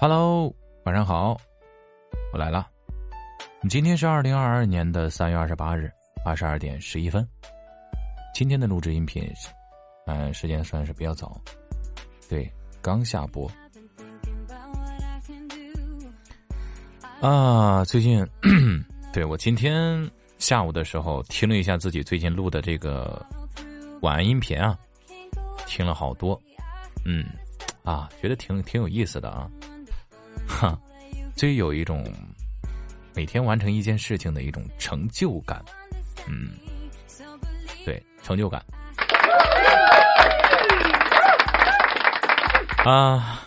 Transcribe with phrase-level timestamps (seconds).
[0.00, 0.50] Hello，
[0.84, 1.38] 晚上好，
[2.32, 2.66] 我来了。
[3.68, 5.92] 今天是二零二二年的三月二十八日
[6.24, 7.28] 二十二点十一分。
[8.34, 9.30] 今天的录制音频，
[10.06, 11.38] 嗯，时间算是比较早，
[12.30, 12.50] 对，
[12.80, 13.46] 刚下播。
[17.20, 18.26] 啊，最近，
[19.12, 23.22] 对我今天下午的时候听了一下自己最近录的这个
[24.00, 24.78] 晚安音频啊，
[25.66, 26.40] 听了好多，
[27.04, 27.26] 嗯，
[27.84, 29.46] 啊，觉得挺挺有意思的啊。
[30.50, 30.78] 哈，
[31.36, 32.04] 最有一种
[33.14, 35.64] 每天完成一件事情的一种成就感，
[36.26, 36.50] 嗯，
[37.84, 38.62] 对，成就感
[42.84, 43.40] 啊，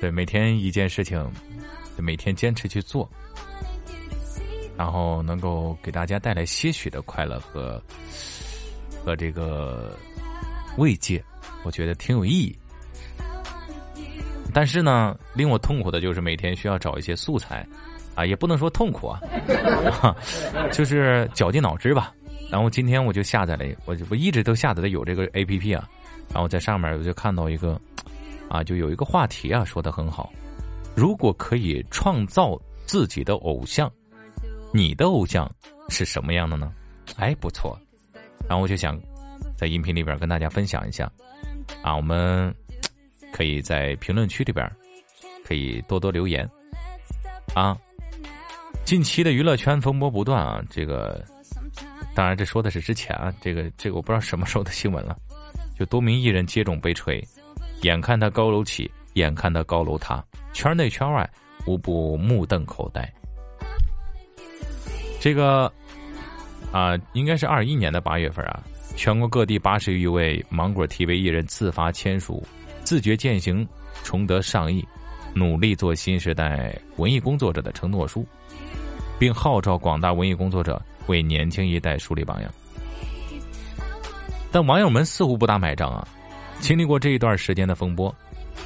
[0.00, 1.24] 对，每天一件事情，
[1.96, 3.08] 每天坚持去做，
[4.76, 7.82] 然后能够给大家带来些许的快乐和
[9.04, 9.96] 和这个
[10.76, 11.24] 慰藉，
[11.62, 12.58] 我觉得挺有意义。
[14.52, 17.66] 但是呢，令我痛苦的就是每天需要找一些素材，
[18.14, 19.20] 啊，也不能说痛苦啊，
[20.72, 22.14] 就是绞尽脑汁吧。
[22.50, 25.88] 然后今天我就下载了，我我一直都下载的有这个 A P P 啊，
[26.32, 27.80] 然后在上面我就看到一个，
[28.48, 30.32] 啊，就有一个话题啊，说的很好。
[30.96, 33.90] 如果可以创造自己的偶像，
[34.72, 35.48] 你的偶像
[35.88, 36.72] 是什么样的呢？
[37.16, 37.78] 哎，不错。
[38.48, 39.00] 然后我就想
[39.56, 41.10] 在音频里边跟大家分享一下，
[41.82, 42.52] 啊，我们。
[43.40, 44.70] 可以在评论区里边，
[45.46, 46.46] 可以多多留言，
[47.54, 47.74] 啊！
[48.84, 51.24] 近期的娱乐圈风波不断啊，这个
[52.14, 55.16] 当然这说的是之前啊，这个这个我不知道什么时候的新闻了，
[55.74, 57.26] 就多名艺人接踵被锤，
[57.80, 61.26] 眼看他高楼起，眼看他高楼塌，圈内圈外
[61.64, 63.10] 无不目瞪口呆。
[65.18, 65.72] 这个
[66.72, 68.62] 啊，应该是二一年的八月份啊，
[68.96, 72.46] 全国各地八十余位芒果 TV 艺人自发签署。
[72.90, 73.64] 自觉践行，
[74.02, 74.84] 崇德尚义，
[75.32, 78.26] 努力做新时代文艺工作者的承诺书，
[79.16, 82.52] 并号召广大文艺工作者为年轻一代树立榜样。
[84.50, 86.04] 但网友们似乎不大买账啊！
[86.58, 88.12] 经历过这一段时间的风波，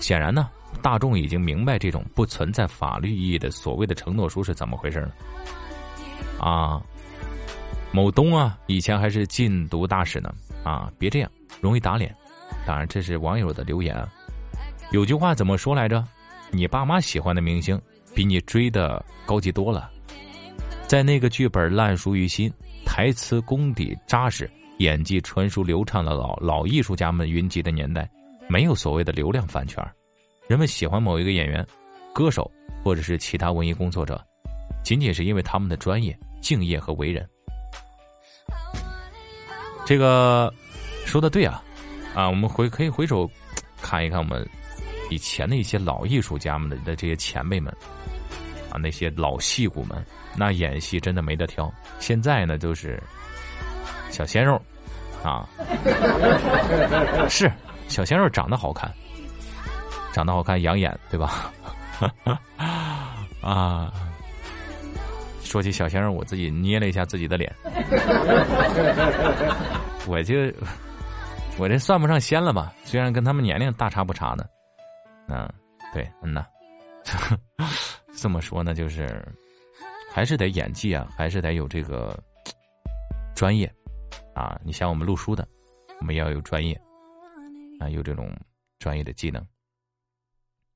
[0.00, 0.48] 显然呢，
[0.80, 5.14] 大众已经明白这种不存在法律意义的所谓的承诺书是怎么回事了。
[6.40, 6.82] 啊，
[7.92, 10.34] 某东啊，以前还是禁毒大使呢，
[10.64, 12.10] 啊，别这样，容易打脸。
[12.66, 14.08] 当然，这是网友的留言啊。
[14.94, 16.06] 有句话怎么说来着？
[16.52, 17.76] 你爸妈喜欢的明星，
[18.14, 19.90] 比你追的高级多了。
[20.86, 22.48] 在那个剧本烂熟于心、
[22.86, 28.08] 台词功底扎实、演技纯熟流畅的老老艺术家们云集的年代，
[28.48, 29.84] 没有所谓的流量饭圈。
[30.46, 31.66] 人们喜欢某一个演员、
[32.14, 32.48] 歌手
[32.84, 34.24] 或者是其他文艺工作者，
[34.84, 37.28] 仅仅是因为他们的专业、敬业和为人。
[39.84, 40.54] 这个
[41.04, 41.60] 说的对啊。
[42.14, 43.28] 啊，我们回可以回首
[43.82, 44.48] 看一看我们
[45.10, 47.72] 以前的一些老艺术家们的的这些前辈们
[48.70, 50.04] 啊，那些老戏骨们，
[50.36, 51.72] 那演戏真的没得挑。
[51.98, 53.00] 现在呢，就是
[54.10, 54.60] 小鲜肉
[55.22, 55.48] 啊，
[57.28, 57.50] 是
[57.88, 58.92] 小鲜肉长得好看，
[60.12, 61.52] 长得好看养眼，对吧？
[63.40, 63.92] 啊，
[65.42, 67.54] 说起小鲜肉，我自己捏了一下自己的脸，
[70.06, 70.34] 我就。
[71.56, 72.74] 我这算不上仙了吧？
[72.82, 74.44] 虽然跟他们年龄大差不差的，
[75.28, 75.48] 嗯，
[75.92, 76.46] 对，嗯呐，
[78.14, 79.26] 这么说呢，就是
[80.12, 82.18] 还是得演技啊，还是得有这个
[83.34, 83.72] 专业
[84.34, 84.58] 啊。
[84.64, 85.46] 你像我们录书的，
[86.00, 86.78] 我们要有专业
[87.80, 88.30] 啊，有这种
[88.78, 89.44] 专业的技能，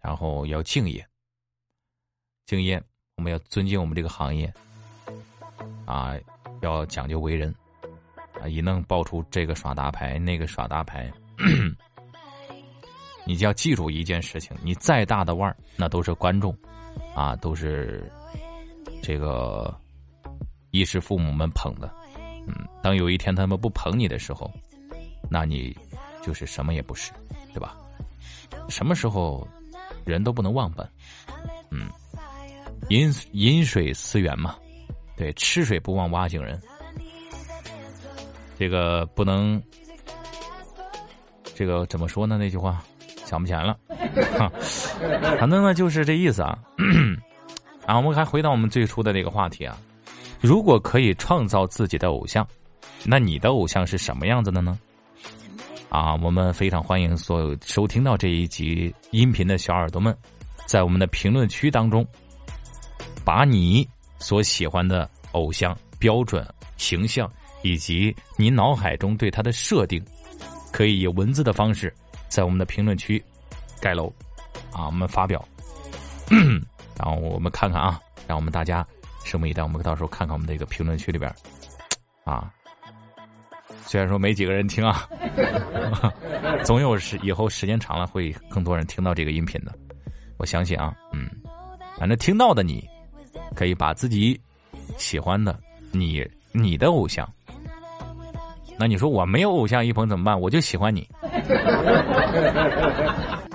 [0.00, 1.06] 然后要敬业，
[2.46, 2.82] 敬业，
[3.16, 4.52] 我们要尊敬我们这个行业
[5.84, 6.14] 啊，
[6.62, 7.54] 要讲究为人。
[8.38, 11.10] 啊，一弄爆出这个耍大牌，那个耍大牌，
[13.26, 16.56] 你就要记住一件事情：你再大的腕儿，那都是观众，
[17.14, 18.10] 啊，都是
[19.02, 19.74] 这个
[20.70, 21.92] 衣食父母们捧的。
[22.46, 24.50] 嗯，当有一天他们不捧你的时候，
[25.28, 25.76] 那你
[26.22, 27.12] 就是什么也不是，
[27.52, 27.76] 对吧？
[28.68, 29.46] 什么时候
[30.04, 30.88] 人都不能忘本。
[31.70, 31.90] 嗯，
[32.90, 34.56] 饮饮水思源嘛，
[35.16, 36.60] 对，吃水不忘挖井人。
[38.56, 39.60] 这个不能，
[41.54, 42.38] 这个怎么说呢？
[42.38, 42.82] 那句话
[43.26, 43.76] 想不起来了，
[45.38, 46.56] 反正呢就是这意思啊。
[47.84, 49.76] 啊，我们还回到我们最初的这个话题啊，
[50.40, 52.46] 如果可以创造自己的偶像，
[53.04, 54.78] 那你的偶像是什么样子的呢？
[55.88, 60.16] 啊，我们非常欢迎所有收听到这一集音频的小耳朵们，
[60.66, 62.06] 在我们的评论区当中，
[63.24, 63.88] 把你
[64.18, 66.46] 所喜欢的偶像标准
[66.76, 67.30] 形象。
[67.62, 70.00] 以及你脑海中对他的设定，
[70.70, 71.92] 可以以文字的方式，
[72.28, 73.22] 在我们的评论区
[73.80, 74.12] 盖楼，
[74.72, 75.42] 啊，我们发表，
[76.98, 78.86] 然后我们看看啊，让我们大家
[79.24, 79.62] 拭目以待。
[79.62, 81.32] 我们到时候看看我们这个评论区里边，
[82.24, 82.52] 啊，
[83.84, 85.08] 虽然说没几个人听啊，
[86.64, 89.72] 总有时以后时间长了会更多人听到这个音频的。
[90.38, 91.30] 我相信啊，嗯，
[91.98, 92.86] 反正听到的你，
[93.54, 94.38] 可以把自己
[94.98, 95.58] 喜欢的
[95.92, 97.26] 你你的偶像。
[98.78, 100.38] 那你说我没有偶像一鹏怎么办？
[100.38, 101.08] 我就喜欢你，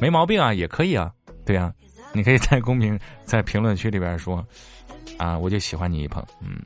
[0.00, 1.12] 没毛病啊，也可以啊，
[1.46, 1.72] 对啊，
[2.12, 4.44] 你可以在公屏在评论区里边说，
[5.16, 6.60] 啊，我就喜欢你一鹏，嗯，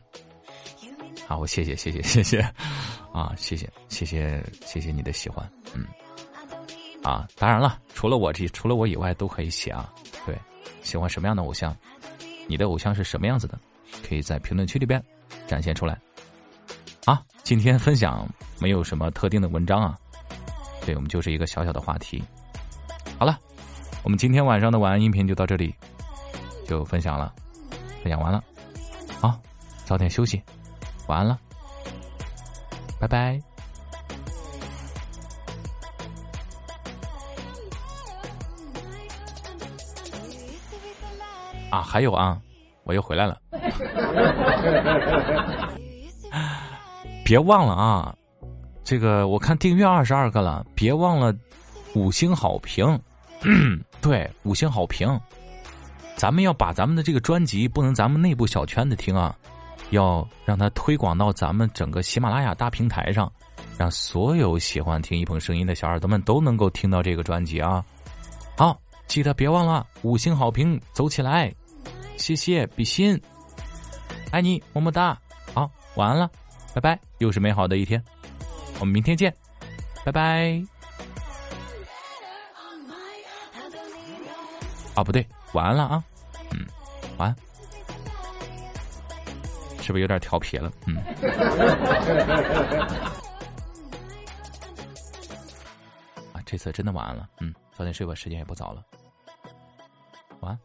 [1.27, 2.41] 好，我谢谢谢谢谢谢，
[3.13, 5.85] 啊，谢谢谢谢谢谢你的喜欢，嗯，
[7.03, 9.93] 啊，当然了，除了我这除了我以外都可以写啊，
[10.25, 10.35] 对，
[10.83, 11.77] 喜欢什么样的偶像，
[12.47, 13.59] 你的偶像是什么样子的，
[14.09, 15.03] 可以在评论区里边
[15.47, 15.99] 展现出来。
[17.09, 18.29] 啊，今天分享
[18.61, 19.97] 没有什么特定的文章啊，
[20.85, 22.23] 对我们就是一个小小的话题。
[23.19, 23.39] 好了，
[24.03, 25.75] 我们今天晚上的晚安音频就到这里，
[26.67, 27.33] 就分享了，
[28.03, 28.45] 分享完了，
[29.23, 29.41] 好，
[29.87, 30.43] 早点休息，
[31.07, 31.39] 晚安了，
[33.01, 33.41] 拜拜。
[41.71, 42.39] 啊，还有啊，
[42.85, 43.41] 我又回来了。
[47.29, 48.17] 别忘了啊，
[48.83, 51.31] 这个我看订阅二十二个了，别忘了
[51.95, 52.99] 五星好评。
[54.01, 55.07] 对，五星好评，
[56.17, 59.37] 咱们要把咱们的这个专辑不能咱们内部小圈子听啊，
[59.91, 63.31] 要让它推广到咱们整个喜马拉雅大平台上，
[63.77, 67.85] 让所有喜欢听一鹏声音的小耳朵们都能够听到这个专辑啊。
[68.57, 71.55] 好，记得别忘了五星好评，走起来！
[72.17, 73.21] 谢谢比心，
[74.31, 75.15] 爱你么么哒。
[75.53, 76.31] 好，晚安了。
[76.79, 78.01] 拜拜，又是美好的一天，
[78.79, 79.35] 我们明天见，
[80.05, 80.63] 拜拜。
[84.95, 86.05] 啊，不对，晚安了啊，
[86.53, 86.65] 嗯，
[87.17, 87.37] 晚安，
[89.83, 90.71] 是不是有点调皮了？
[90.87, 90.97] 嗯，
[96.33, 98.85] 啊，这次真的晚安了，嗯，早点睡吧，时间也不早了，
[100.43, 100.61] 晚安。